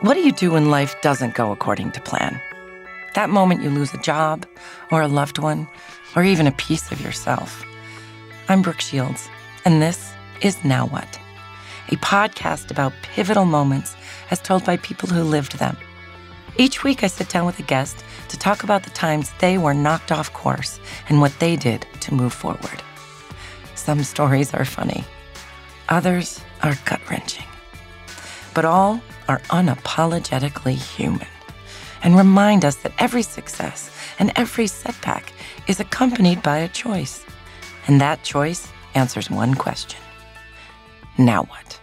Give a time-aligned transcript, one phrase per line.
[0.00, 2.38] What do you do when life doesn't go according to plan?
[3.14, 4.44] That moment you lose a job,
[4.90, 5.66] or a loved one,
[6.14, 7.64] or even a piece of yourself.
[8.50, 9.30] I'm Brooke Shields,
[9.64, 11.18] and this is Now What?
[11.88, 13.96] A podcast about pivotal moments
[14.30, 15.78] as told by people who lived them.
[16.58, 19.72] Each week, I sit down with a guest to talk about the times they were
[19.72, 22.82] knocked off course and what they did to move forward.
[23.76, 25.04] Some stories are funny,
[25.88, 27.46] others are gut wrenching,
[28.56, 31.28] but all are unapologetically human
[32.02, 35.30] and remind us that every success and every setback
[35.68, 37.22] is accompanied by a choice.
[37.86, 40.00] And that choice answers one question
[41.18, 41.78] Now what?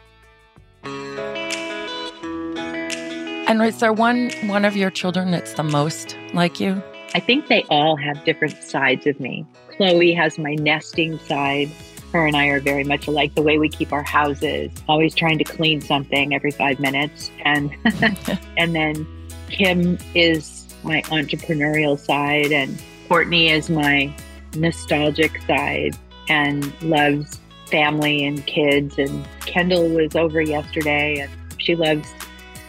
[3.48, 6.82] And is there one one of your children that's the most like you?
[7.14, 9.46] I think they all have different sides of me.
[9.70, 11.70] Khloé has my nesting side.
[12.14, 13.34] Her and I are very much alike.
[13.34, 17.76] The way we keep our houses, always trying to clean something every five minutes, and
[18.58, 19.08] and then
[19.50, 22.80] Kim is my entrepreneurial side, and
[23.10, 24.14] Kourtney is my
[24.56, 25.98] nostalgic side
[26.30, 28.98] and loves family and kids.
[29.00, 32.08] And Kendall was over yesterday, and she loves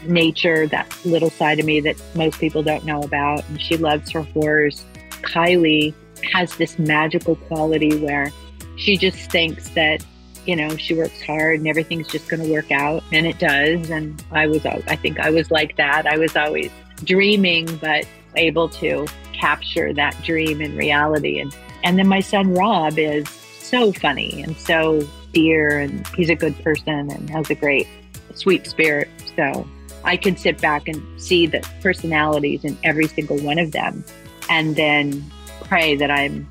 [0.06, 3.46] nature, that little side of me that most people don't know about.
[3.48, 4.84] And she loves her horse.
[5.22, 5.92] Kylie
[6.32, 8.32] has this magical quality where
[8.76, 10.04] she just thinks that
[10.46, 13.90] you know she works hard and everything's just going to work out and it does
[13.90, 16.06] and i was i think i was like that.
[16.06, 16.70] I was always
[17.02, 22.98] dreaming but able to capture that dream in reality and and then my son rob
[22.98, 27.88] is so funny and so dear and he's a good person and has a great
[28.34, 29.08] sweet spirit.
[29.36, 29.66] So
[30.04, 34.04] i can sit back and see the personalities in every single one of them
[34.50, 35.24] and then
[35.62, 36.46] pray that i'm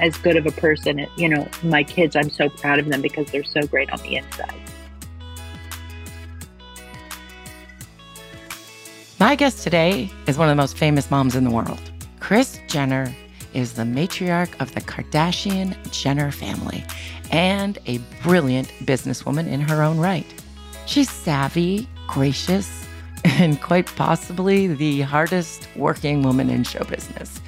[0.00, 1.06] as good of a person.
[1.16, 4.16] You know, my kids, I'm so proud of them because they're so great on the
[4.16, 4.60] inside.
[9.18, 11.80] My guest today is one of the most famous moms in the world.
[12.20, 13.14] Kris Jenner
[13.54, 16.84] is the matriarch of the Kardashian Jenner family
[17.30, 20.26] and a brilliant businesswoman in her own right.
[20.84, 22.86] She's savvy, gracious,
[23.24, 27.40] and quite possibly the hardest working woman in show business.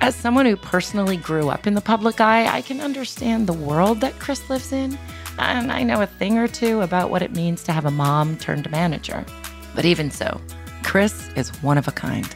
[0.00, 4.00] As someone who personally grew up in the public eye, I can understand the world
[4.00, 4.96] that Kris lives in,
[5.38, 8.36] and I know a thing or two about what it means to have a mom
[8.36, 9.24] turned manager.
[9.74, 10.40] But even so,
[10.84, 12.28] Kris is one of a kind.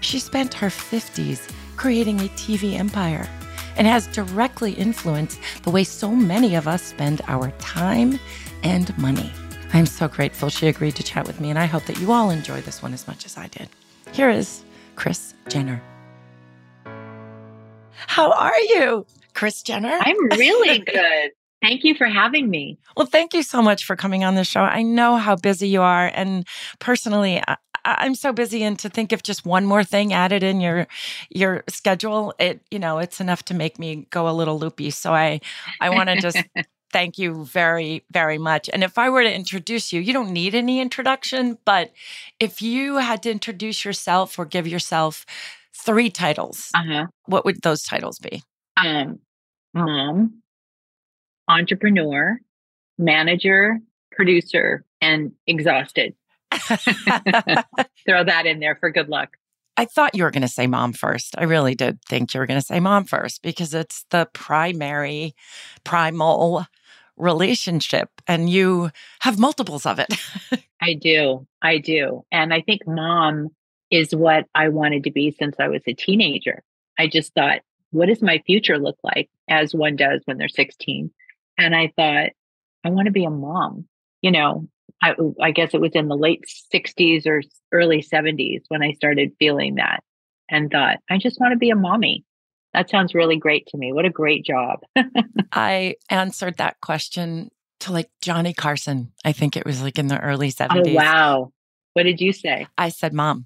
[0.00, 3.28] She spent her 50s creating a TV empire
[3.76, 8.18] and has directly influenced the way so many of us spend our time
[8.64, 9.32] and money.
[9.72, 12.30] I'm so grateful she agreed to chat with me, and I hope that you all
[12.30, 13.68] enjoy this one as much as I did.
[14.12, 14.64] Here is
[14.96, 15.80] Kris Jenner.
[18.06, 19.98] How are you, Kris Jenner?
[20.00, 21.30] I'm really good.
[21.62, 22.78] Thank you for having me.
[22.96, 24.60] Well, thank you so much for coming on the show.
[24.60, 26.10] I know how busy you are.
[26.14, 26.46] And
[26.78, 30.60] personally, I, I'm so busy and to think of just one more thing added in
[30.60, 30.86] your
[31.30, 34.90] your schedule, it you know, it's enough to make me go a little loopy.
[34.90, 35.40] So I
[35.80, 36.38] I want to just
[36.92, 38.70] thank you very very much.
[38.72, 41.92] And if I were to introduce you, you don't need any introduction, but
[42.40, 45.26] if you had to introduce yourself or give yourself
[45.76, 47.06] three titles, uh-huh.
[47.26, 48.42] what would those titles be?
[48.76, 49.18] Um,
[49.72, 50.42] mom,
[51.48, 52.38] entrepreneur,
[52.98, 53.80] manager,
[54.12, 56.14] producer, and exhausted.
[56.52, 59.36] Throw that in there for good luck.
[59.76, 61.34] I thought you were going to say mom first.
[61.36, 65.34] I really did think you were going to say mom first because it's the primary,
[65.82, 66.66] primal
[67.16, 68.90] relationship, and you
[69.20, 70.14] have multiples of it.
[70.80, 71.46] I do.
[71.62, 72.24] I do.
[72.30, 73.50] And I think mom
[73.94, 76.64] is what I wanted to be since I was a teenager.
[76.98, 77.60] I just thought,
[77.92, 81.12] what does my future look like as one does when they're 16?
[81.56, 82.30] And I thought,
[82.84, 83.86] I want to be a mom.
[84.20, 84.68] You know,
[85.00, 86.44] I, I guess it was in the late
[86.74, 90.02] 60s or early 70s when I started feeling that
[90.50, 92.24] and thought, I just want to be a mommy.
[92.72, 93.92] That sounds really great to me.
[93.92, 94.80] What a great job.
[95.52, 99.12] I answered that question to like Johnny Carson.
[99.24, 100.88] I think it was like in the early 70s.
[100.88, 101.52] Oh, wow.
[101.92, 102.66] What did you say?
[102.76, 103.44] I said, Mom.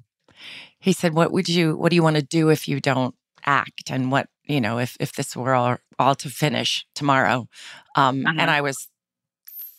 [0.78, 3.14] He said, What would you, what do you want to do if you don't
[3.44, 3.90] act?
[3.90, 7.48] And what, you know, if, if this were all, all to finish tomorrow?
[7.96, 8.36] Um, uh-huh.
[8.38, 8.88] And I was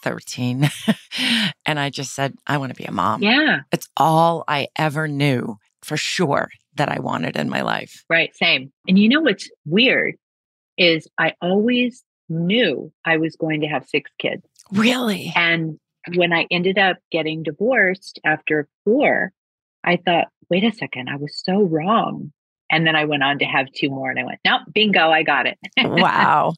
[0.03, 0.69] 13.
[1.65, 3.21] and I just said, I want to be a mom.
[3.21, 3.61] Yeah.
[3.71, 8.05] It's all I ever knew for sure that I wanted in my life.
[8.09, 8.35] Right.
[8.35, 8.71] Same.
[8.87, 10.15] And you know what's weird
[10.77, 14.43] is I always knew I was going to have six kids.
[14.71, 15.33] Really?
[15.35, 15.79] And
[16.15, 19.31] when I ended up getting divorced after four,
[19.83, 22.31] I thought, wait a second, I was so wrong.
[22.71, 25.23] And then I went on to have two more and I went, nope, bingo, I
[25.23, 25.57] got it.
[25.77, 26.53] wow.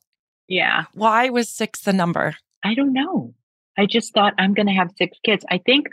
[0.47, 0.83] Yeah.
[0.93, 2.35] Why was six the number?
[2.63, 3.33] I don't know.
[3.77, 5.45] I just thought I'm going to have six kids.
[5.49, 5.87] I think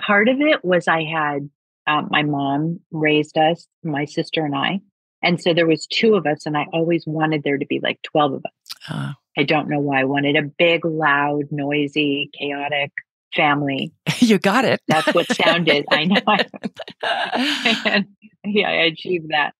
[0.00, 1.48] part of it was I had
[1.86, 4.80] um, my mom raised us, my sister and I.
[5.22, 8.00] And so there was two of us and I always wanted there to be like
[8.02, 8.76] 12 of us.
[8.88, 10.00] Uh, I don't know why.
[10.00, 12.92] I wanted a big, loud, noisy, chaotic
[13.34, 13.92] family.
[14.18, 14.80] You got it.
[14.86, 15.84] That's what sounded.
[15.90, 16.20] I know.
[17.90, 18.06] and,
[18.44, 19.52] yeah, I achieved that.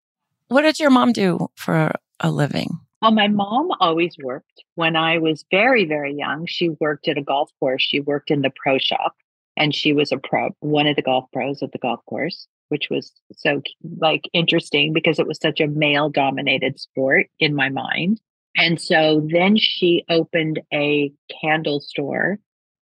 [0.47, 1.91] What did your mom do for
[2.21, 2.79] a living?
[3.01, 4.63] Well, my mom always worked.
[4.75, 7.83] When I was very, very young, she worked at a golf course.
[7.83, 9.15] She worked in the pro shop
[9.57, 12.87] and she was a pro, one of the golf pros at the golf course, which
[12.89, 13.61] was so
[13.99, 18.21] like interesting because it was such a male dominated sport in my mind.
[18.55, 21.11] And so then she opened a
[21.41, 22.39] candle store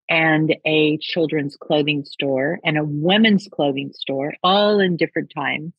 [0.10, 5.72] and a children's clothing store and a women's clothing store all in different times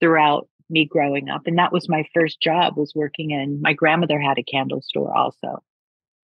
[0.00, 1.42] throughout me growing up.
[1.46, 5.16] And that was my first job was working in my grandmother had a candle store
[5.16, 5.62] also.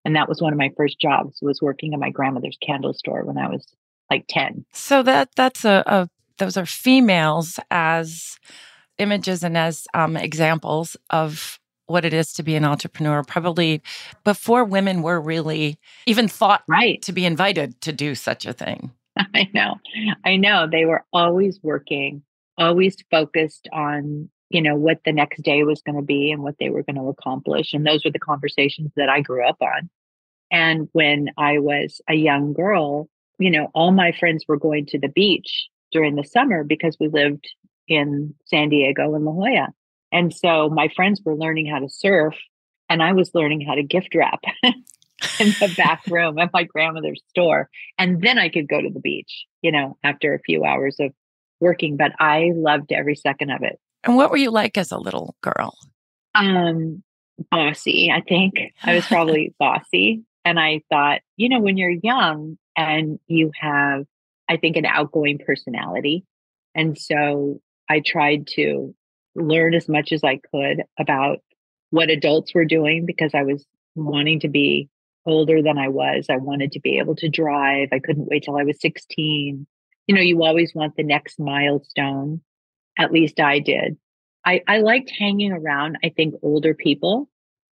[0.05, 3.25] And that was one of my first jobs was working in my grandmother's candle store
[3.25, 3.67] when I was
[4.11, 4.65] like 10.
[4.73, 6.09] So that that's a, a
[6.39, 8.37] those are females as
[8.99, 13.83] images and as um, examples of what it is to be an entrepreneur probably
[14.25, 17.01] before women were really even thought right.
[17.03, 18.91] to be invited to do such a thing.
[19.35, 19.77] I know.
[20.25, 20.67] I know.
[20.71, 22.23] They were always working
[22.59, 26.57] always focused on you know what the next day was going to be and what
[26.59, 29.91] they were going to accomplish and those were the conversations that i grew up on.
[30.51, 34.99] And when i was a young girl you know all my friends were going to
[34.99, 37.49] the beach during the summer because we lived
[37.89, 39.69] in san diego and la jolla
[40.17, 42.35] and so my friends were learning how to surf
[42.89, 47.23] and i was learning how to gift wrap in the back room at my grandmother's
[47.29, 47.69] store
[47.99, 51.13] and then i could go to the beach you know after a few hours of
[51.61, 53.79] working, but I loved every second of it.
[54.05, 55.77] And what were you like as a little girl?
[56.35, 57.03] Um,
[57.51, 58.55] bossy, I think.
[58.83, 60.23] I was probably bossy.
[60.45, 64.05] And I thought, you know, when you're young and you have,
[64.49, 66.25] I think, an outgoing personality.
[66.75, 68.95] And so I tried to
[69.37, 71.39] learn as much as I could about
[71.91, 73.65] what adults were doing because I was
[73.95, 74.89] wanting to be
[75.25, 76.27] older than I was.
[76.29, 77.89] I wanted to be able to drive.
[77.93, 79.67] I couldn't wait till I was 16
[80.07, 82.41] you know, you always want the next milestone.
[82.99, 83.97] At least I did.
[84.45, 87.29] I, I liked hanging around, I think, older people.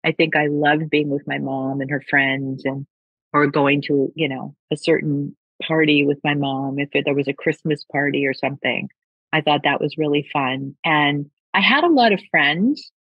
[0.05, 2.87] I think I loved being with my mom and her friends and
[3.33, 5.37] or going to, you know, a certain
[5.67, 8.89] party with my mom if there was a Christmas party or something.
[9.33, 10.77] I thought that was really fun.
[10.85, 12.93] And I had a lot of friends,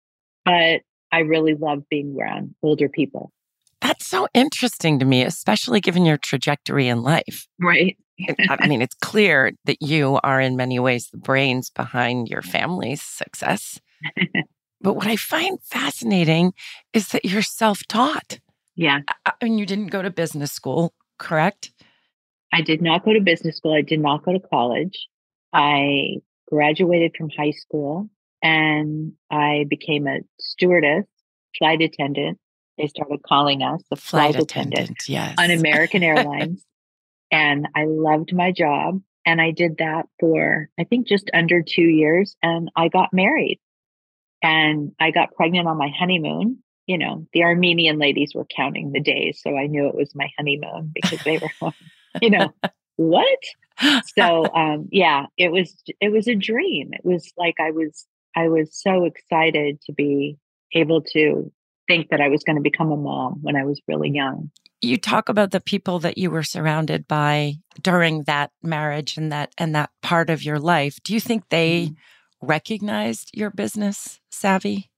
[0.43, 3.31] but I really loved being around older people.
[3.81, 7.47] That's so interesting to me, especially given your trajectory in life.
[7.61, 7.97] Right.
[8.49, 13.03] I mean, it's clear that you are in many ways the brains behind your family's
[13.03, 13.79] success.
[14.81, 16.53] but what I find fascinating
[16.93, 18.39] is that you're self taught.
[18.75, 19.01] Yeah.
[19.23, 21.69] I mean, you didn't go to business school, correct?
[22.51, 23.73] I did not go to business school.
[23.73, 25.07] I did not go to college.
[25.53, 26.15] I
[26.49, 28.09] graduated from high school
[28.41, 31.06] and I became a stewardess,
[31.58, 32.39] flight attendant.
[32.77, 35.36] They started calling us the flight, flight attendant, attendant yes.
[35.39, 36.63] on American Airlines
[37.32, 39.01] and I loved my job.
[39.25, 42.38] And I did that for, I think, just under two years.
[42.41, 43.60] And I got married
[44.41, 46.63] and I got pregnant on my honeymoon.
[46.86, 49.41] you know, the Armenian ladies were counting the days.
[49.44, 51.74] So I knew it was my honeymoon because they were,
[52.22, 52.53] you know,
[52.96, 53.39] what?
[54.17, 56.94] So um, yeah, it was it was a dream.
[56.94, 60.38] It was like I was I was so excited to be
[60.72, 61.51] able to
[61.88, 64.51] think that I was going to become a mom when I was really young.
[64.79, 69.53] You talk about the people that you were surrounded by during that marriage and that
[69.58, 71.00] and that part of your life.
[71.03, 72.48] Do you think they mm-hmm.
[72.48, 74.91] recognized your business savvy?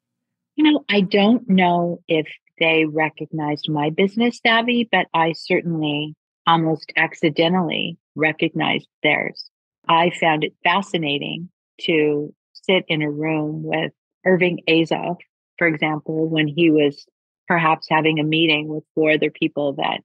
[0.57, 2.27] You know, I don't know if
[2.59, 6.13] they recognized my business savvy, but I certainly
[6.45, 9.49] almost accidentally recognized theirs.
[9.87, 11.47] I found it fascinating
[11.83, 12.33] to
[12.69, 13.91] sit in a room with
[14.25, 15.17] Irving Azoff,
[15.57, 17.05] for example, when he was
[17.47, 20.01] perhaps having a meeting with four other people that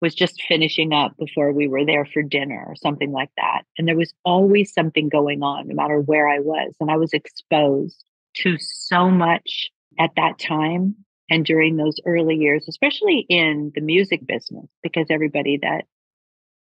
[0.00, 3.62] was just finishing up before we were there for dinner or something like that.
[3.78, 6.74] And there was always something going on, no matter where I was.
[6.80, 8.02] And I was exposed
[8.36, 10.94] to so much at that time
[11.28, 15.84] and during those early years, especially in the music business, because everybody that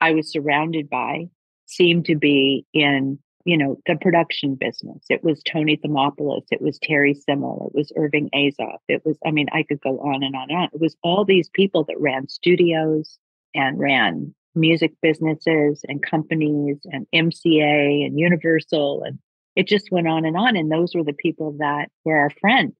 [0.00, 1.26] I was surrounded by
[1.66, 5.04] seemed to be in, you know, the production business.
[5.10, 9.30] It was Tony Thomopoulos, it was Terry Semel, it was Irving Azoff, it was, I
[9.30, 10.68] mean, I could go on and on and on.
[10.72, 13.18] It was all these people that ran studios
[13.54, 19.18] and ran music businesses and companies and MCA and Universal and
[19.56, 20.56] it just went on and on.
[20.56, 22.74] And those were the people that were our friends.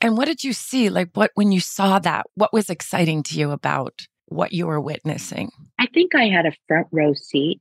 [0.00, 0.88] And what did you see?
[0.88, 4.80] Like, what, when you saw that, what was exciting to you about what you were
[4.80, 5.50] witnessing?
[5.78, 7.60] I think I had a front row seat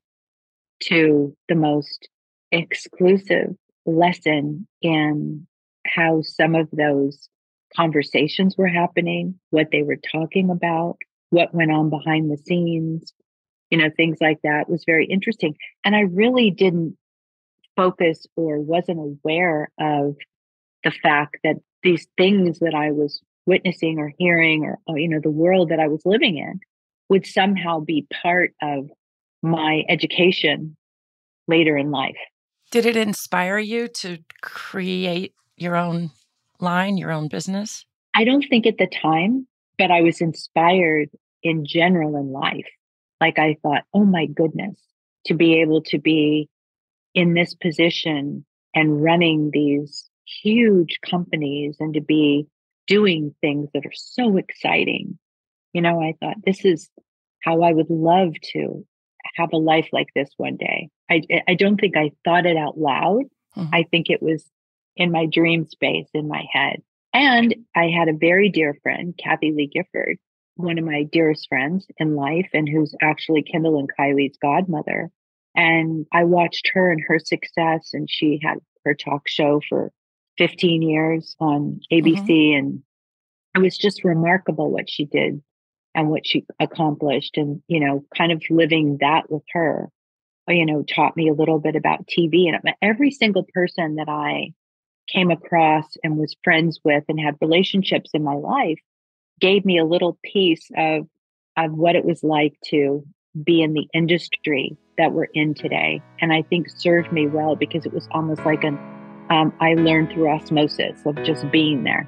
[0.83, 2.07] to the most
[2.51, 5.45] exclusive lesson in
[5.85, 7.29] how some of those
[7.75, 10.97] conversations were happening, what they were talking about,
[11.29, 13.13] what went on behind the scenes,
[13.69, 15.55] you know, things like that was very interesting.
[15.85, 16.97] And I really didn't
[17.75, 20.15] focus or wasn't aware of
[20.83, 25.19] the fact that these things that I was witnessing or hearing or, or, you know
[25.21, 26.59] the world that I was living in
[27.09, 28.89] would somehow be part of
[29.41, 30.75] my education
[31.47, 32.17] later in life.
[32.71, 36.11] Did it inspire you to create your own
[36.59, 37.85] line, your own business?
[38.13, 39.47] I don't think at the time,
[39.77, 41.09] but I was inspired
[41.41, 42.67] in general in life.
[43.19, 44.79] Like I thought, oh my goodness,
[45.25, 46.47] to be able to be
[47.15, 48.45] in this position
[48.75, 50.07] and running these
[50.43, 52.45] huge companies and to be
[52.85, 55.17] doing things that are so exciting.
[55.73, 56.89] You know, I thought this is
[57.43, 58.85] how I would love to
[59.35, 60.89] have a life like this one day.
[61.09, 63.23] I, I don't think I thought it out loud.
[63.57, 63.73] Mm-hmm.
[63.73, 64.45] I think it was
[64.95, 66.81] in my dream space in my head.
[67.13, 70.17] And I had a very dear friend, Kathie Lee Gifford,
[70.55, 75.09] one of my dearest friends in life, and who's actually Kendall and Kylie's godmother.
[75.55, 79.91] And I watched her and her success, and she had her talk show for
[80.37, 82.27] 15 years on ABC.
[82.27, 82.57] Mm-hmm.
[82.57, 82.83] And
[83.55, 85.41] it was just remarkable what she did
[85.95, 87.37] and what she accomplished.
[87.37, 89.89] And, you know, kind of living that with her,
[90.49, 92.47] you know, taught me a little bit about TV.
[92.47, 94.53] And every single person that I
[95.07, 98.79] came across and was friends with and had relationships in my life
[99.39, 101.07] gave me a little piece of
[101.57, 103.03] of what it was like to
[103.43, 107.85] be in the industry that we're in today and i think served me well because
[107.85, 108.77] it was almost like an
[109.29, 112.07] um, I learned through osmosis of just being there.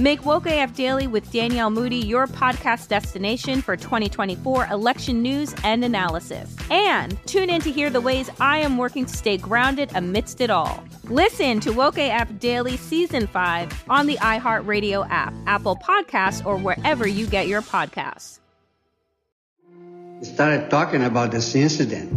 [0.00, 5.84] Make Woke AF Daily with Danielle Moody your podcast destination for 2024 election news and
[5.84, 6.54] analysis.
[6.70, 10.50] And tune in to hear the ways I am working to stay grounded amidst it
[10.50, 10.84] all.
[11.02, 17.08] Listen to Woke AF Daily Season 5 on the iHeartRadio app, Apple Podcasts, or wherever
[17.08, 18.38] you get your podcasts.
[20.22, 22.14] Started talking about this incident.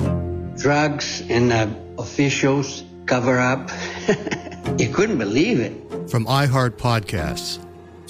[0.55, 3.71] Drugs and uh, officials cover up.
[4.77, 6.11] you couldn't believe it.
[6.11, 7.57] From iHeart Podcasts.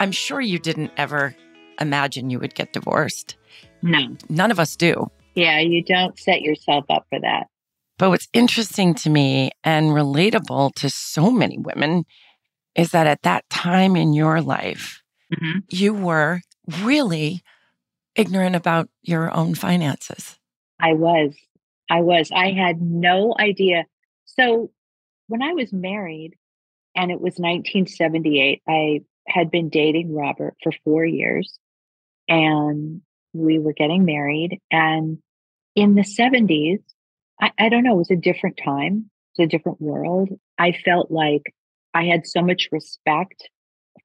[0.00, 1.36] I'm sure you didn't ever
[1.78, 3.36] imagine you would get divorced.
[3.82, 4.16] No.
[4.30, 5.10] None of us do.
[5.34, 7.46] Yeah, you don't set yourself up for that.
[7.98, 12.04] But what's interesting to me and relatable to so many women
[12.74, 15.02] is that at that time in your life,
[15.32, 15.58] mm-hmm.
[15.68, 16.40] you were
[16.82, 17.42] really
[18.14, 20.38] ignorant about your own finances.
[20.80, 21.34] I was.
[21.90, 22.30] I was.
[22.34, 23.84] I had no idea.
[24.24, 24.70] So
[25.26, 26.36] when I was married
[26.96, 31.58] and it was 1978, I had been dating Robert for four years
[32.28, 34.60] and we were getting married.
[34.70, 35.18] And
[35.74, 36.82] in the 70s,
[37.40, 40.28] I, I don't know, it was a different time, it's a different world.
[40.58, 41.42] I felt like
[41.94, 43.48] I had so much respect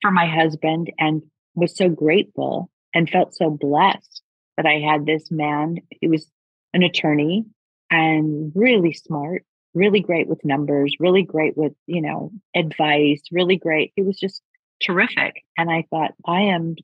[0.02, 1.22] for my husband and
[1.56, 4.22] was so grateful and felt so blessed
[4.58, 5.78] that I had this man.
[5.90, 6.30] He was
[6.74, 7.46] an attorney
[7.90, 13.94] and really smart, really great with numbers, really great with, you know, advice, really great.
[13.96, 14.42] He was just
[14.82, 15.44] terrific.
[15.58, 16.76] And I thought, I am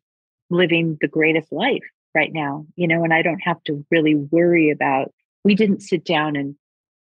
[0.50, 4.70] living the greatest life right now, you know, and I don't have to really worry
[4.70, 6.56] about, we didn't sit down and,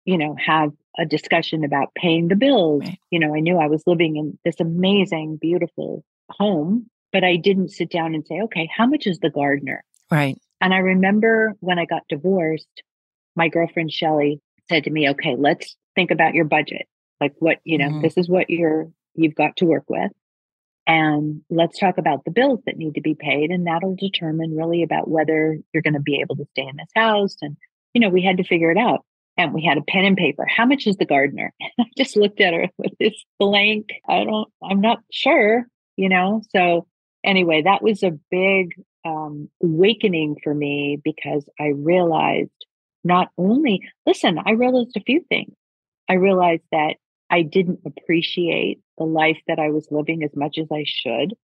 [0.04, 2.82] you know, have a discussion about paying the bills.
[2.84, 2.98] Right.
[3.10, 7.70] You know, I knew I was living in this amazing, beautiful home, but I didn't
[7.70, 9.84] sit down and say, okay, how much is the gardener?
[10.10, 10.38] Right.
[10.60, 12.82] And I remember when I got divorced,
[13.36, 16.86] my girlfriend Shelly said to me, okay, let's think about your budget.
[17.20, 18.02] Like what, you know, mm-hmm.
[18.02, 20.10] this is what you're, you've got to work with
[20.86, 24.82] and let's talk about the bills that need to be paid and that'll determine really
[24.82, 27.56] about whether you're going to be able to stay in this house and
[27.94, 29.04] you know we had to figure it out
[29.36, 30.46] and we had a pen and paper.
[30.46, 31.52] How much is the gardener?
[31.60, 35.66] And i just looked at her with this blank i don't i'm not sure
[35.96, 36.42] you know?
[36.50, 36.86] So
[37.24, 38.74] anyway that was a big
[39.06, 42.50] um, awakening for me because i realized
[43.04, 45.54] not only listen i realized a few things.
[46.08, 46.96] I realized that
[47.30, 51.34] I didn't appreciate the life that I was living as much as I should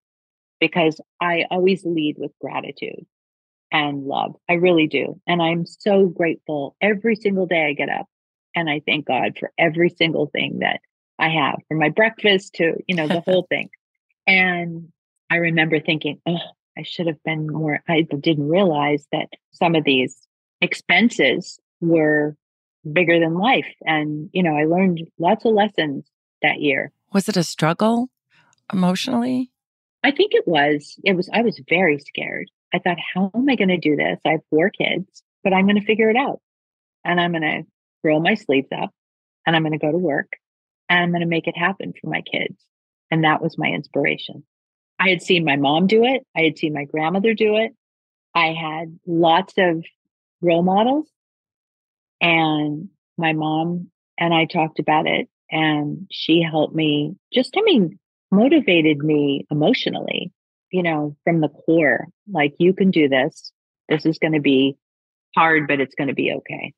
[0.60, 3.06] because I always lead with gratitude
[3.72, 4.34] and love.
[4.48, 5.20] I really do.
[5.26, 8.06] And I'm so grateful every single day I get up
[8.54, 10.80] and I thank God for every single thing that
[11.18, 13.70] I have from my breakfast to, you know, the whole thing.
[14.26, 14.88] And
[15.30, 16.38] I remember thinking, oh,
[16.76, 20.16] I should have been more, I didn't realize that some of these
[20.60, 22.36] expenses were
[22.90, 23.66] bigger than life.
[23.82, 26.04] And, you know, I learned lots of lessons
[26.42, 26.92] that year.
[27.12, 28.08] Was it a struggle
[28.72, 29.50] emotionally?
[30.02, 30.96] I think it was.
[31.04, 32.50] It was, I was very scared.
[32.72, 34.18] I thought, how am I going to do this?
[34.24, 36.40] I have four kids, but I'm going to figure it out.
[37.04, 37.62] And I'm going to
[38.04, 38.90] roll my sleeves up
[39.46, 40.32] and I'm going to go to work
[40.88, 42.56] and I'm going to make it happen for my kids.
[43.10, 44.44] And that was my inspiration.
[44.98, 46.26] I had seen my mom do it.
[46.36, 47.72] I had seen my grandmother do it.
[48.34, 49.84] I had lots of
[50.40, 51.08] role models
[52.20, 57.98] and my mom and I talked about it and she helped me just, I mean,
[58.30, 60.32] motivated me emotionally
[60.70, 63.52] you know, from the core, like you can do this.
[63.88, 64.76] This is going to be
[65.36, 66.72] hard, but it's going to be okay.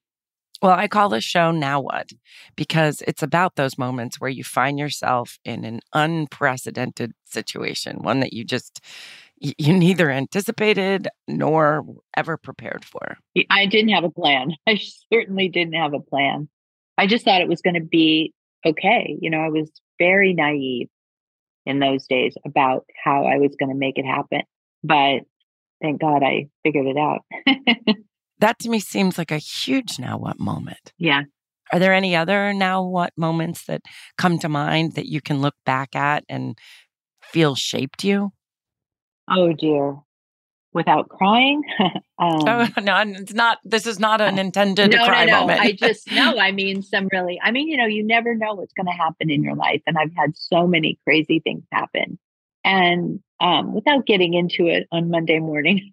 [0.63, 2.13] Well, I call this show Now What
[2.57, 8.33] because it's about those moments where you find yourself in an unprecedented situation, one that
[8.33, 8.81] you just
[9.43, 11.85] you neither anticipated nor
[12.17, 13.17] ever prepared for.
[13.51, 14.53] I didn't have a plan.
[14.67, 14.81] I
[15.13, 16.49] certainly didn't have a plan.
[16.97, 18.33] I just thought it was going to be
[18.65, 19.17] okay.
[19.21, 20.89] You know, I was very naive
[21.67, 24.43] in those days about how I was going to make it happen.
[24.85, 25.23] But
[25.81, 27.23] thank God I figured it out.
[28.39, 30.93] that to me seems like a huge now what moment.
[30.99, 31.23] Yeah.
[31.73, 33.83] Are there any other now what moments that
[34.19, 36.59] come to mind that you can look back at and
[37.23, 38.33] feel shaped you?
[39.33, 39.97] Oh dear.
[40.75, 41.63] Without crying?
[41.81, 43.59] um, oh no, it's not.
[43.65, 45.41] This is not an intended no, cry no, no.
[45.41, 45.61] moment.
[45.61, 46.39] I just no.
[46.39, 47.41] I mean, some really.
[47.43, 49.99] I mean, you know, you never know what's going to happen in your life, and
[49.99, 52.19] I've had so many crazy things happen.
[52.65, 55.91] And um, without getting into it on Monday morning,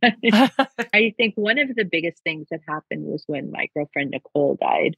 [0.93, 4.95] I think one of the biggest things that happened was when my girlfriend Nicole died.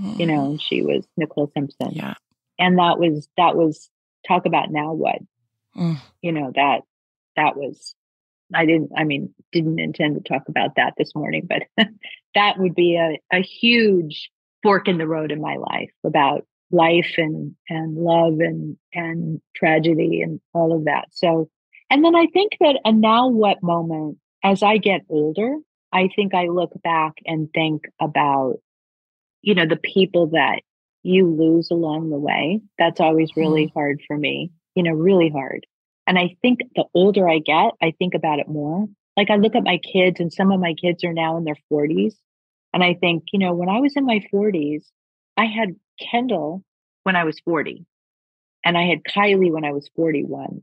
[0.00, 0.18] Mm.
[0.20, 1.90] You know, and she was Nicole Simpson.
[1.92, 2.14] Yeah.
[2.58, 3.90] And that was that was
[4.26, 5.18] talk about now what.
[5.76, 5.98] Mm.
[6.22, 6.82] You know that
[7.38, 7.94] that was
[8.54, 11.86] I didn't I mean didn't intend to talk about that this morning, but
[12.34, 14.30] that would be a, a huge
[14.62, 20.20] fork in the road in my life about life and and love and and tragedy
[20.22, 21.06] and all of that.
[21.12, 21.48] So
[21.90, 25.56] and then I think that a now what moment as I get older,
[25.92, 28.56] I think I look back and think about
[29.42, 30.62] you know the people that
[31.02, 32.60] you lose along the way.
[32.78, 33.72] That's always really mm.
[33.74, 34.50] hard for me.
[34.74, 35.66] You know, really hard.
[36.08, 38.88] And I think the older I get, I think about it more.
[39.14, 41.58] Like I look at my kids and some of my kids are now in their
[41.70, 42.14] 40s.
[42.72, 44.84] And I think, you know, when I was in my 40s,
[45.36, 46.64] I had Kendall
[47.04, 47.84] when I was 40,
[48.64, 50.62] and I had Kylie when I was 41.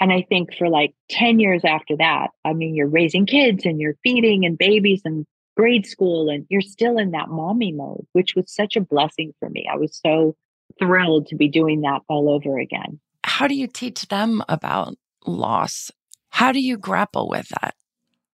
[0.00, 3.80] And I think for like 10 years after that, I mean, you're raising kids and
[3.80, 5.24] you're feeding and babies and
[5.56, 9.48] grade school, and you're still in that mommy mode, which was such a blessing for
[9.48, 9.68] me.
[9.70, 10.34] I was so
[10.78, 13.00] thrilled to be doing that all over again.
[13.32, 14.94] How do you teach them about
[15.26, 15.90] loss?
[16.28, 17.74] How do you grapple with that?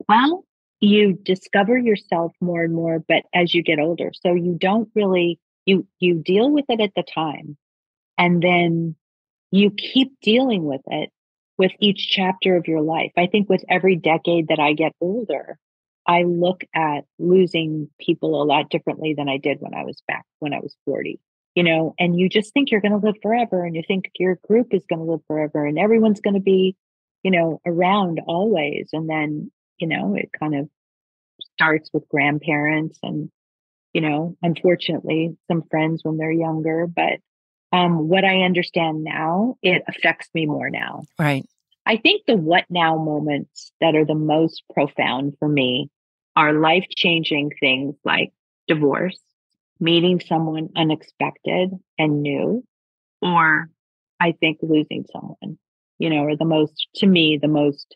[0.10, 0.44] Well,
[0.80, 4.12] you discover yourself more and more, but as you get older.
[4.14, 7.58] So you don't really you you deal with it at the time
[8.18, 8.96] and then
[9.52, 11.12] you keep dealing with it
[11.58, 15.58] with each chapter of your life i think with every decade that i get older
[16.08, 20.24] i look at losing people a lot differently than i did when i was back
[20.40, 21.20] when i was 40
[21.58, 24.38] you know and you just think you're going to live forever and you think your
[24.48, 26.76] group is going to live forever and everyone's going to be
[27.24, 30.70] you know around always and then you know it kind of
[31.56, 33.30] starts with grandparents and
[33.98, 36.86] you know, unfortunately, some friends when they're younger.
[36.86, 37.20] But
[37.74, 41.02] um, what I understand now, it affects me more now.
[41.17, 41.48] Right.
[41.84, 45.89] I think the what now moments that are the most profound for me
[46.36, 48.34] are life changing things like
[48.67, 49.20] divorce,
[49.80, 52.63] meeting someone unexpected and new,
[53.22, 53.70] or
[54.20, 55.58] I think losing someone,
[56.00, 57.96] you know, or the most, to me, the most,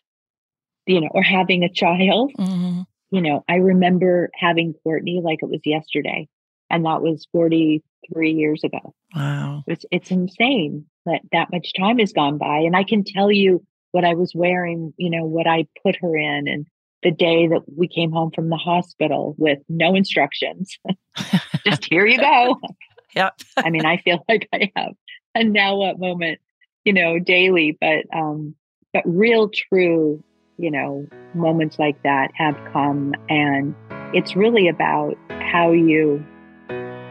[0.86, 2.32] you know, or having a child.
[2.38, 6.28] Mm-hmm you know, I remember having Kourtney like it was yesterday,
[6.70, 8.94] and that was 43 years ago.
[9.14, 9.64] Wow.
[9.66, 12.60] It's, it's insane that that much time has gone by.
[12.60, 16.16] And I can tell you what I was wearing, you know, what I put her
[16.16, 16.66] in, and
[17.02, 20.78] the day that we came home from the hospital with no instructions.
[21.64, 22.60] Just here you go.
[23.14, 23.40] Yep.
[23.58, 24.94] I mean, I feel like I have
[25.34, 26.40] a now what moment,
[26.82, 28.54] you know, daily, but um,
[28.94, 30.24] but real true
[30.62, 33.14] you know, moments like that have come.
[33.28, 33.74] And
[34.14, 36.24] it's really about how you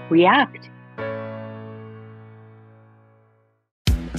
[0.09, 0.69] react.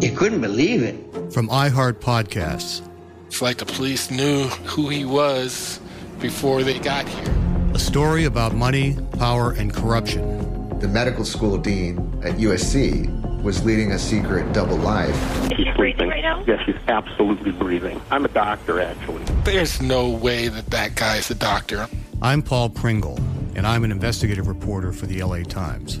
[0.00, 1.32] You couldn't believe it.
[1.32, 2.86] From iHeart Podcasts.
[3.26, 5.80] It's like the police knew who he was
[6.20, 7.34] before they got here.
[7.74, 10.78] A story about money, power, and corruption.
[10.80, 15.14] The medical school dean at USC was leading a secret double life.
[15.56, 16.42] She's breathing right now?
[16.46, 18.00] Yes, she's absolutely breathing.
[18.10, 19.22] I'm a doctor, actually.
[19.44, 21.88] There's no way that that guy's a doctor.
[22.22, 23.18] I'm Paul Pringle,
[23.54, 26.00] and I'm an investigative reporter for the LA Times.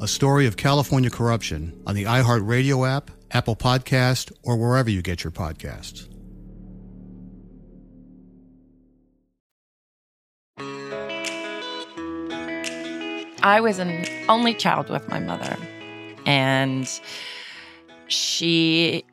[0.00, 5.22] a story of California corruption on the iHeartRadio app, Apple Podcast, or wherever you get
[5.22, 6.06] your podcasts.
[13.42, 15.56] I was an only child with my mother,
[16.26, 16.88] and
[18.08, 19.04] she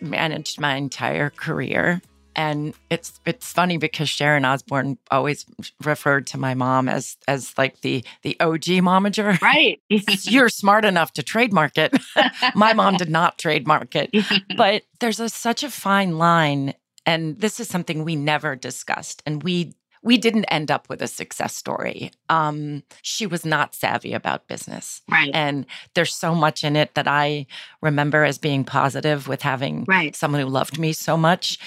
[0.00, 2.02] managed my entire career
[2.34, 5.44] and it's it's funny because Sharon Osbourne always
[5.84, 9.40] referred to my mom as as like the the OG momager.
[9.40, 9.80] Right.
[9.88, 11.96] You're smart enough to trademark it.
[12.54, 14.10] my mom did not trademark it.
[14.56, 16.74] But there's a, such a fine line
[17.06, 21.06] and this is something we never discussed and we we didn't end up with a
[21.06, 22.10] success story.
[22.28, 25.00] Um, she was not savvy about business.
[25.08, 25.30] Right.
[25.32, 25.64] And
[25.94, 27.46] there's so much in it that I
[27.80, 30.14] remember as being positive with having right.
[30.16, 31.58] someone who loved me so much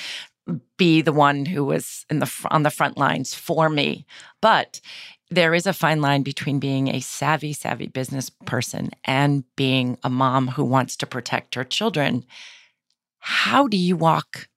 [0.77, 4.05] be the one who was in the on the front lines for me.
[4.41, 4.79] But
[5.31, 10.09] there is a fine line between being a savvy, savvy business person and being a
[10.09, 12.25] mom who wants to protect her children.
[13.19, 14.47] How do you walk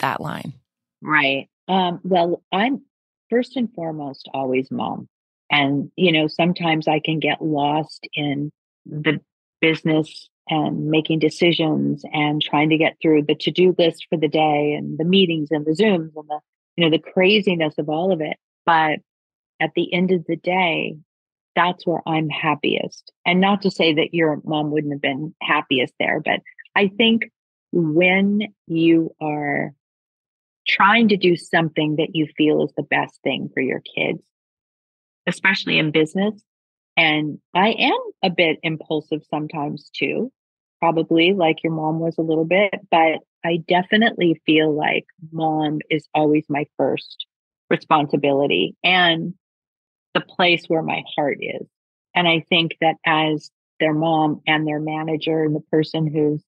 [0.00, 0.52] that line?
[1.00, 1.48] Right.
[1.66, 2.82] Um, well, I'm
[3.30, 5.08] first and foremost always mom.
[5.50, 8.50] And, you know, sometimes I can get lost in
[8.84, 9.20] the
[9.60, 14.74] business and making decisions and trying to get through the to-do list for the day
[14.74, 16.40] and the meetings and the zooms and the
[16.76, 18.36] you know the craziness of all of it.
[18.64, 19.00] But
[19.60, 20.96] at the end of the day
[21.56, 23.12] that's where i'm happiest.
[23.26, 26.40] And not to say that your mom wouldn't have been happiest there but
[26.76, 27.30] i think
[27.72, 29.74] when you are
[30.66, 34.20] trying to do something that you feel is the best thing for your kids
[35.26, 36.40] especially in business
[36.96, 40.32] and I am a bit impulsive sometimes too
[40.80, 46.08] probably like your mom was a little bit, but I definitely feel like mom is
[46.14, 47.26] always my first
[47.70, 49.34] responsibility and
[50.14, 51.66] the place where my heart is.
[52.14, 56.42] And I think that as their mom and their manager and the person who's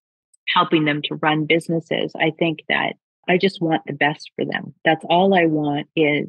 [0.48, 2.94] helping them to run businesses, I think that
[3.28, 4.74] I just want the best for them.
[4.84, 6.28] That's all I want is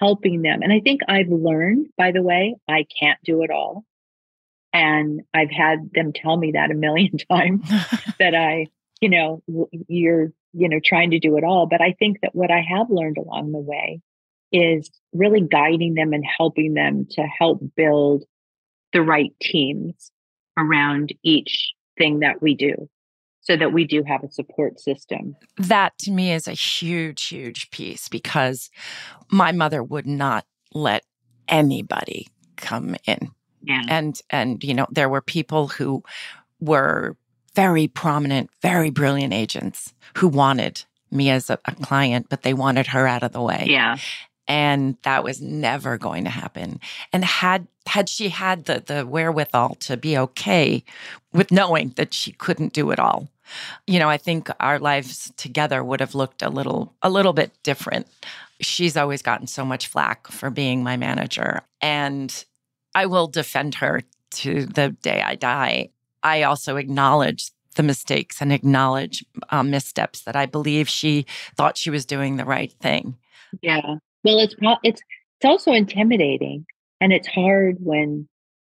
[0.00, 0.62] helping them.
[0.62, 3.84] And I think I've learned, by the way, I can't do it all.
[4.72, 7.68] And I've had them tell me that a million times
[8.18, 8.66] that I,
[9.00, 9.42] you know,
[9.88, 11.66] you're, you know, trying to do it all.
[11.66, 14.00] But I think that what I have learned along the way
[14.52, 18.24] is really guiding them and helping them to help build
[18.92, 20.12] the right teams
[20.58, 22.88] around each thing that we do
[23.40, 25.34] so that we do have a support system.
[25.56, 28.70] That to me is a huge, huge piece because
[29.30, 31.02] my mother would not let
[31.48, 33.32] anybody come in
[33.62, 33.82] yeah.
[33.88, 36.02] And and you know, there were people who
[36.60, 37.16] were
[37.54, 42.86] very prominent, very brilliant agents who wanted me as a, a client, but they wanted
[42.88, 43.66] her out of the way.
[43.68, 43.96] Yeah.
[44.48, 46.80] and that was never going to happen.
[47.12, 50.82] And had had she had the the wherewithal to be okay
[51.32, 53.28] with knowing that she couldn't do it all,
[53.86, 57.52] you know, I think our lives together would have looked a little a little bit
[57.62, 58.06] different.
[58.60, 62.44] She's always gotten so much flack for being my manager, and
[62.94, 64.02] I will defend her
[64.32, 65.90] to the day I die.
[66.22, 71.26] I also acknowledge the mistakes and acknowledge um, missteps that I believe she
[71.56, 73.16] thought she was doing the right thing.
[73.60, 73.96] Yeah.
[74.24, 75.00] Well, it's it's
[75.40, 76.66] it's also intimidating,
[77.00, 78.28] and it's hard when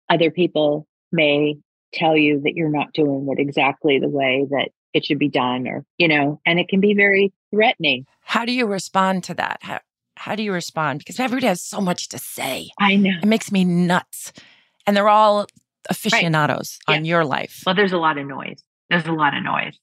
[0.10, 1.58] other people may
[1.94, 5.68] tell you that you're not doing it exactly the way that it should be done,
[5.68, 8.06] or you know, and it can be very threatening.
[8.22, 9.60] How do you respond to that?
[9.62, 9.80] How
[10.22, 11.00] how do you respond?
[11.00, 12.70] Because everybody has so much to say.
[12.80, 14.32] I know it makes me nuts,
[14.86, 15.48] and they're all
[15.90, 16.98] aficionados right.
[16.98, 17.10] on yeah.
[17.10, 17.64] your life.
[17.66, 18.64] Well, there's a lot of noise.
[18.90, 19.80] There's a lot of noise.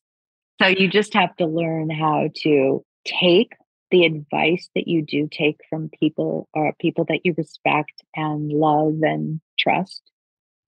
[0.61, 3.53] So you just have to learn how to take
[3.91, 8.95] the advice that you do take from people or people that you respect and love
[9.03, 10.03] and trust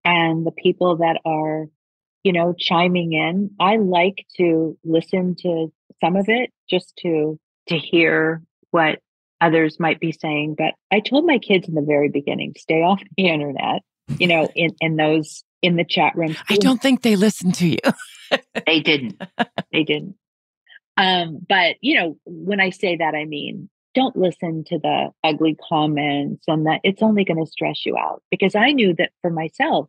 [0.04, 1.66] and the people that are
[2.24, 5.70] you know chiming in i like to listen to
[6.02, 9.00] some of it just to to hear what
[9.40, 13.00] others might be saying but i told my kids in the very beginning stay off
[13.16, 13.83] the internet
[14.18, 17.68] you know in in those in the chat room i don't think they listened to
[17.68, 17.79] you.
[18.66, 19.20] They didn't.
[19.72, 20.14] They didn't.
[20.96, 25.57] Um, but you know, when I say that, I mean don't listen to the ugly
[25.68, 29.31] comments and that it's only going to stress you out because I knew that for
[29.31, 29.88] myself,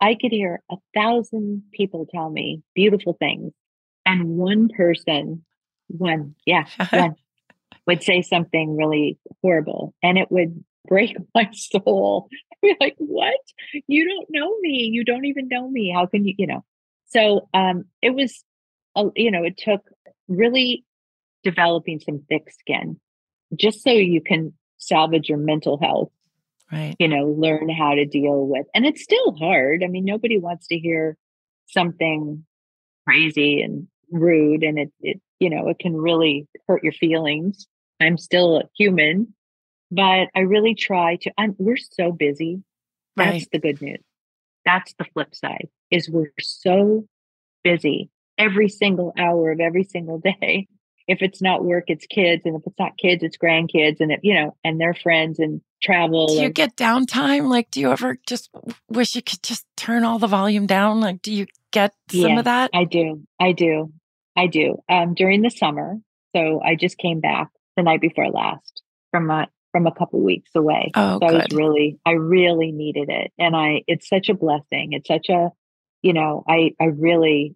[0.00, 3.52] I could hear a thousand people tell me beautiful things,
[4.06, 5.44] and one person,
[5.88, 7.16] one, yeah, one,
[7.86, 12.28] would say something really horrible, and it would break my soul.
[12.52, 13.40] I'd be like, "What?
[13.86, 14.90] You don't know me.
[14.92, 15.92] You don't even know me.
[15.94, 16.34] How can you?
[16.38, 16.64] You know?"
[17.06, 18.44] So um, it was,
[18.96, 19.82] uh, you know, it took
[20.28, 20.84] really
[21.44, 22.98] developing some thick skin
[23.54, 26.10] just so you can salvage your mental health
[26.72, 30.38] right you know learn how to deal with and it's still hard i mean nobody
[30.38, 31.16] wants to hear
[31.66, 32.44] something
[33.06, 37.66] crazy and rude and it, it you know it can really hurt your feelings
[38.04, 39.34] i'm still a human
[39.90, 42.62] but i really try to I'm, we're so busy
[43.16, 43.48] that's right.
[43.52, 44.02] the good news
[44.64, 47.06] that's the flip side is we're so
[47.62, 50.68] busy every single hour of every single day.
[51.06, 52.42] If it's not work, it's kids.
[52.46, 55.60] And if it's not kids, it's grandkids and, it, you know, and their friends and
[55.82, 56.28] travel.
[56.28, 57.48] Do you and, get downtime?
[57.48, 58.48] Like, do you ever just
[58.88, 61.00] wish you could just turn all the volume down?
[61.00, 62.70] Like, do you get some yeah, of that?
[62.72, 63.22] I do.
[63.38, 63.92] I do.
[64.34, 64.78] I do.
[64.88, 65.96] Um, during the summer.
[66.34, 70.50] So I just came back the night before last from a, from a couple weeks
[70.54, 70.90] away.
[70.94, 71.30] Oh, so good.
[71.30, 73.32] I was really, I really needed it.
[73.38, 74.92] And I, it's such a blessing.
[74.92, 75.50] It's such a,
[76.02, 77.54] you know, I, I really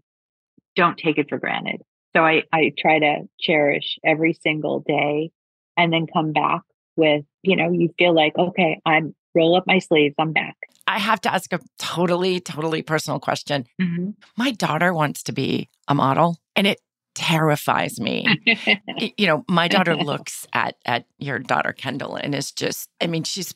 [0.77, 1.83] don't take it for granted.
[2.17, 5.31] So I, I try to cherish every single day
[5.77, 6.63] and then come back
[6.97, 10.57] with, you know, you feel like, okay, I'm roll up my sleeves, I'm back.
[10.87, 13.67] I have to ask a totally, totally personal question.
[13.81, 14.11] Mm-hmm.
[14.37, 16.81] My daughter wants to be a model and it
[17.19, 18.25] terrifies me.
[19.19, 23.25] you know, my daughter looks at at your daughter Kendall and is just I mean,
[23.25, 23.55] she's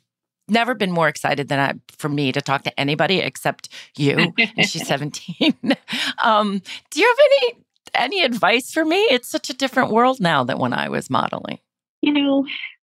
[0.48, 4.34] never been more excited than I for me to talk to anybody except you.
[4.56, 5.54] and she's 17.
[6.22, 8.96] um, do you have any any advice for me?
[9.10, 11.60] It's such a different world now than when I was modeling.
[12.00, 12.46] You know,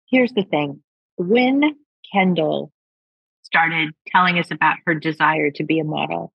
[0.08, 0.82] here's the thing.
[1.16, 1.74] When
[2.12, 2.70] Kendall
[3.42, 6.32] started telling us about her desire to be a model,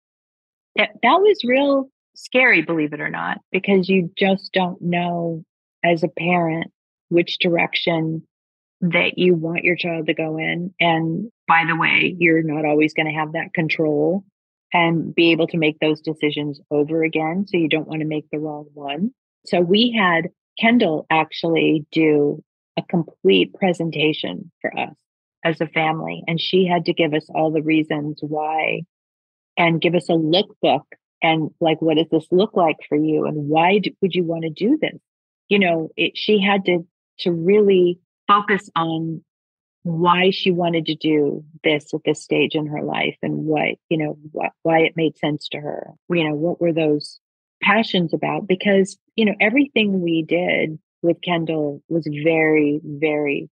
[0.77, 5.45] that, that was real scary, believe it or not, because you just don't know
[5.85, 6.71] as a parent
[7.09, 8.27] which direction
[8.81, 10.73] that you want your child to go in.
[10.81, 14.25] And by the way, you're not always going to have that control
[14.73, 17.45] and be able to make those decisions over again.
[17.47, 19.11] So you don't want to make the wrong one.
[19.47, 22.43] So we had Kendall actually do
[22.79, 24.95] a complete presentation for us
[25.45, 26.23] as a family.
[26.27, 28.83] And she had to give us all the reasons why
[29.57, 30.85] and give us a lookbook
[31.23, 33.27] and like, what does this look like for you?
[33.27, 34.99] And why do, would you want to do this?
[35.49, 36.87] You know, it, she had to,
[37.21, 39.23] to really focus on
[39.83, 43.97] why she wanted to do this at this stage in her life and what, you
[43.97, 45.91] know, what, why it made sense to her.
[46.09, 47.19] You know, what were those
[47.63, 48.47] passions about?
[48.47, 53.49] Because, you know, everything we did with Kendall was very, very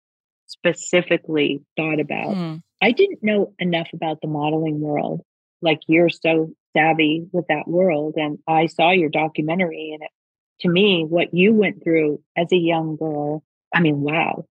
[0.48, 2.34] specifically thought about.
[2.34, 2.56] Hmm.
[2.82, 5.22] I didn't know enough about the modeling world.
[5.62, 8.16] Like you're so savvy with that world.
[8.18, 10.10] And I saw your documentary and it,
[10.62, 14.46] to me, what you went through as a young girl, I mean, wow,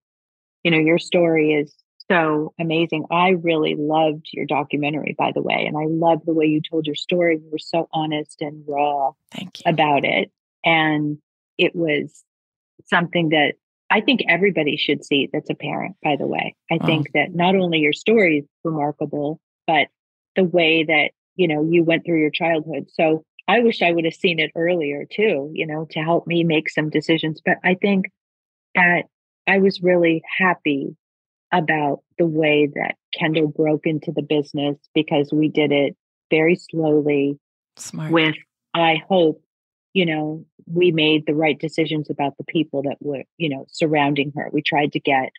[0.63, 1.73] you know, your story is
[2.11, 3.05] so amazing.
[3.09, 6.85] I really loved your documentary, by the way, and I loved the way you told
[6.85, 7.37] your story.
[7.43, 9.71] You were so honest and raw Thank you.
[9.71, 10.31] about it.
[10.63, 11.17] And
[11.57, 12.23] it was
[12.85, 13.53] something that
[13.89, 16.55] I think everybody should see that's a parent, by the way.
[16.71, 16.85] I Oh.
[16.85, 19.87] think that not only your story is remarkable, but
[20.35, 22.87] the way that, you know, you went through your childhood.
[22.93, 26.43] So I wish I would have seen it earlier too, you know, to help me
[26.43, 27.41] make some decisions.
[27.43, 28.05] But I think
[28.73, 29.03] that
[29.47, 30.95] I was really happy
[31.51, 35.95] about the way that Kendall broke into the business because we did it
[36.31, 37.39] very slowly
[37.77, 38.11] Smart.
[38.11, 38.35] with,
[38.73, 39.41] I hope,
[39.93, 44.33] you know, we made the right decisions about the people that were, you know, surrounding
[44.35, 44.49] her.
[44.51, 45.29] We tried to get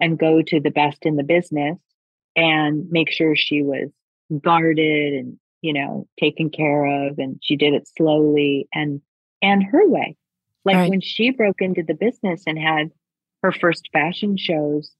[0.00, 1.78] and go to the best in the business
[2.36, 3.90] and make sure she was
[4.42, 7.18] guarded and, you know, taken care of.
[7.18, 9.00] And she did it slowly and,
[9.40, 10.14] and her way.
[10.66, 10.90] Like Right.
[10.90, 12.90] when she broke into the business and had
[13.42, 14.92] her first fashion shows,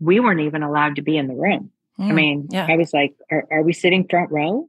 [0.00, 1.70] we weren't even allowed to be in the room.
[1.98, 2.66] I Mm, mean, yeah.
[2.68, 4.68] I was like, are, are we sitting front row?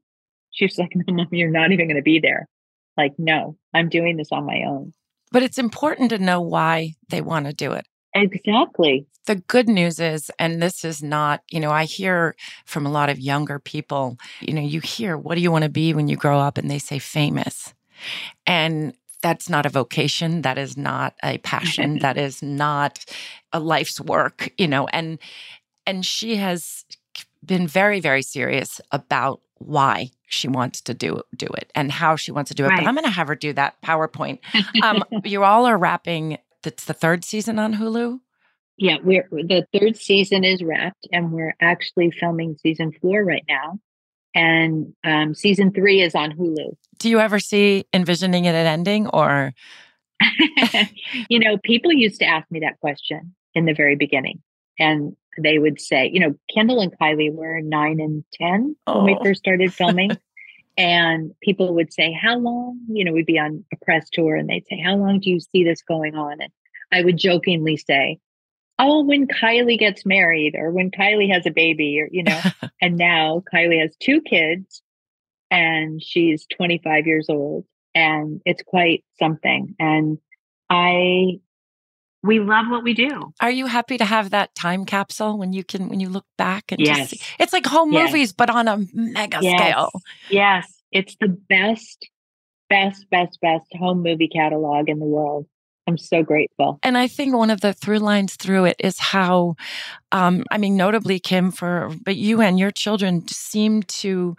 [0.51, 2.49] She was like, no, mom, you're not even going to be there.
[2.97, 4.93] Like, no, I'm doing this on my own.
[5.31, 7.87] But it's important to know why they want to do it.
[8.15, 9.05] Exactly.
[9.25, 12.35] The good news is, and this is not, you know, I hear
[12.65, 15.69] from a lot of younger people, you know, you hear, what do you want to
[15.69, 16.57] be when you grow up?
[16.57, 17.73] And they say famous.
[18.47, 20.43] And that's not a vocation.
[20.43, 21.99] That is not a passion.
[22.01, 23.03] that is not
[23.51, 25.19] a life's work, you know, and,
[25.85, 26.85] and she has
[27.43, 32.31] been very, very serious about why she wants to do do it and how she
[32.31, 32.69] wants to do it.
[32.69, 32.79] Right.
[32.79, 34.39] But I'm going to have her do that PowerPoint.
[34.83, 36.37] Um, you all are wrapping.
[36.67, 38.19] It's the third season on Hulu.
[38.77, 43.79] Yeah, we're the third season is wrapped, and we're actually filming season four right now.
[44.33, 46.75] And um, season three is on Hulu.
[46.99, 49.53] Do you ever see envisioning it at ending or?
[51.29, 54.41] you know, people used to ask me that question in the very beginning,
[54.79, 59.15] and they would say, you know, Kendall and Kylie were nine and 10 when we
[59.19, 59.23] Oh.
[59.23, 60.11] first started filming.
[60.77, 62.79] and people would say, How long?
[62.89, 65.39] You know, we'd be on a press tour and they'd say, How long do you
[65.39, 66.41] see this going on?
[66.41, 66.51] And
[66.91, 68.19] I would jokingly say,
[68.77, 72.41] Oh, when Kylie gets married or when Kylie has a baby, or, you know,
[72.81, 74.81] and now Kylie has two kids
[75.49, 79.75] and she's 25 years old and it's quite something.
[79.79, 80.17] And
[80.69, 81.39] I,
[82.21, 83.33] we love what we do.
[83.39, 86.71] Are you happy to have that time capsule when you can when you look back
[86.71, 86.97] and Yes.
[86.97, 88.07] just see, it's like home Yes.
[88.11, 89.59] movies but on a mega Yes.
[89.59, 89.91] scale.
[90.29, 90.73] Yes.
[90.91, 92.09] It's the best,
[92.69, 95.45] best, best, best home movie catalog in the world.
[95.87, 96.79] I'm so grateful.
[96.81, 99.55] And I think one of the through lines through it is how,
[100.11, 104.35] um, I mean, notably Kim, for but you and your children seem to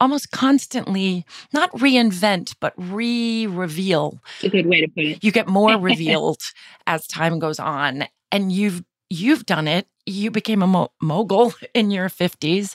[0.00, 4.20] almost constantly not reinvent but re-reveal.
[4.36, 5.24] It's a good way to put it.
[5.24, 6.40] You get more revealed
[6.86, 9.86] as time goes on, and you've you've done it.
[10.06, 12.74] You became a mo- mogul in your fifties,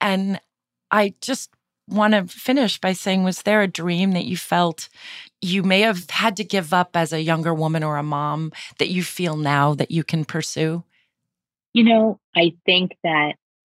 [0.00, 0.38] and
[0.90, 1.50] I just
[1.88, 4.88] want to finish by saying, was there a dream that you felt
[5.40, 8.88] you may have had to give up as a younger woman or a mom that
[8.88, 10.84] you feel now that you can pursue?
[11.72, 13.34] You know, I think that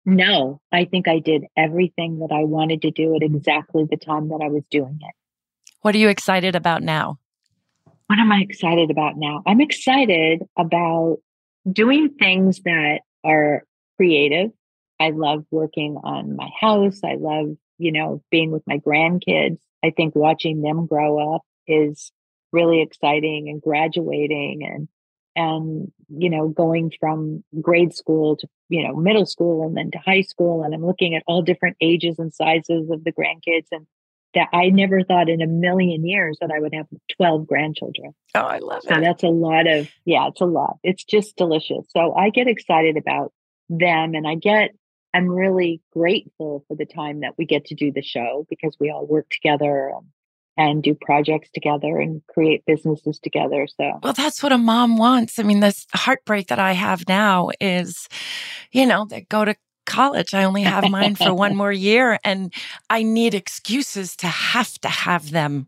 [0.05, 3.35] no, I think I did everything that I wanted to do at mm-hmm.
[3.35, 5.13] exactly the time that I was doing it.
[5.81, 7.19] What are you excited about now?
[8.07, 9.43] What am I excited about now?
[9.45, 11.17] I'm excited about
[11.71, 13.63] doing things that are
[13.97, 14.51] creative.
[14.99, 17.01] I love working on my house.
[17.03, 19.57] I love, you know, being with my grandkids.
[19.83, 22.11] I think watching them grow up is
[22.51, 24.87] really exciting and graduating and
[25.35, 29.99] and you know going from grade school to you know middle school and then to
[29.99, 33.85] high school and I'm looking at all different ages and sizes of the grandkids and
[34.35, 38.13] that I never thought in a million years that I would have 12 grandchildren.
[38.35, 40.77] Oh, I love So that's a lot of, yeah, it's a lot.
[40.83, 41.85] It's just delicious.
[41.89, 43.33] So I get excited about
[43.69, 44.71] them and I get,
[45.13, 48.89] I'm really grateful for the time that we get to do the show because we
[48.89, 49.91] all work together
[50.57, 53.65] and, do projects together and create businesses together.
[53.65, 55.39] So Well, that's what a mom wants.
[55.39, 58.09] I mean, this heartbreak that I have now is,
[58.73, 59.55] you know, that go to
[59.85, 60.33] college.
[60.33, 62.53] I only have mine for one more year, and
[62.89, 65.67] I need excuses to have to have them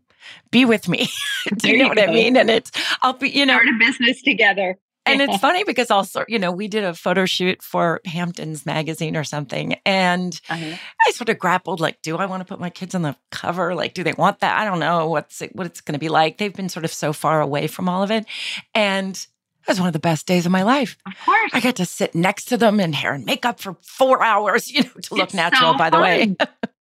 [0.50, 1.08] be with me.
[1.56, 2.36] Do you know what I mean?
[2.36, 2.70] And it's,
[3.02, 4.78] I'll be, you know, start a business together.
[5.06, 9.16] And it's funny because also, you know, we did a photo shoot for Hamptons magazine
[9.16, 9.74] or something.
[9.84, 10.76] And Uh-huh.
[11.06, 13.74] I sort of grappled like, do I want to put my kids on the cover?
[13.74, 14.58] Like, do they want that?
[14.58, 16.38] I don't know what's it, what it's going to be like.
[16.38, 18.26] They've been sort of so far away from all of it.
[18.74, 20.96] And it was one of the best days of my life.
[21.06, 21.50] Of course.
[21.52, 24.82] I got to sit next to them in hair and makeup for four hours, you
[24.82, 26.36] know, to look It's natural, so by the way.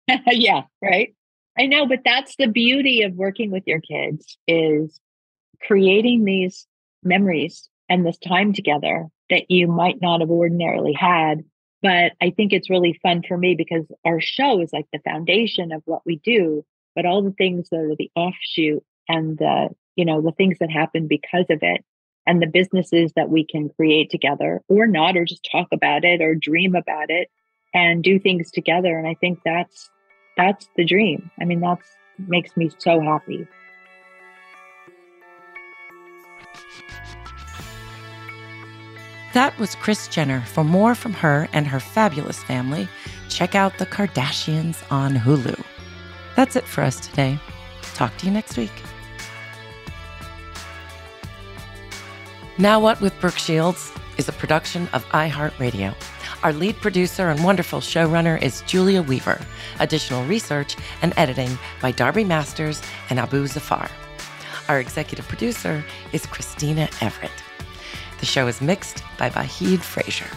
[0.27, 1.13] yeah, right.
[1.57, 4.99] I know, but that's the beauty of working with your kids is
[5.61, 6.65] creating these
[7.03, 11.43] memories and this time together that you might not have ordinarily had.
[11.83, 15.71] But I think it's really fun for me because our show is like the foundation
[15.71, 16.65] of what we do,
[16.95, 20.71] but all the things that are the offshoot and the, you know, the things that
[20.71, 21.85] happen because of it
[22.25, 26.19] and the businesses that we can create together or not, or just talk about it
[26.19, 27.29] or dream about it
[27.75, 28.97] and do things together.
[28.97, 29.91] And I think that's
[30.35, 31.29] that's the dream.
[31.39, 31.87] I mean, that's
[32.17, 33.47] makes me so happy.
[39.33, 40.41] That was Kris Jenner.
[40.41, 42.87] For more from her and her fabulous family,
[43.29, 45.59] check out The Kardashians on Hulu.
[46.35, 47.39] That's it for us today.
[47.95, 48.71] Talk to you next week.
[52.59, 55.95] Now What with Brooke Shields is a production of iHeartRadio.
[56.43, 59.41] Our lead producer and wonderful showrunner is Julia Weaver.
[59.79, 63.89] Additional research and editing by Darby Masters and Abu Zafar.
[64.69, 67.42] Our executive producer is Christina Everett.
[68.23, 70.29] The show is mixed by Vahid Frazier.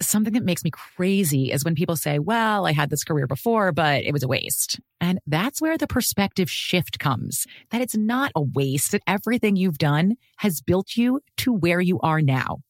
[0.00, 3.70] Something that makes me crazy is when people say, well, I had this career before,
[3.72, 4.80] but it was a waste.
[4.98, 9.76] And that's where the perspective shift comes that it's not a waste, that everything you've
[9.76, 12.60] done has built you to where you are now.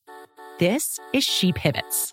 [0.58, 2.12] This is She Pivots,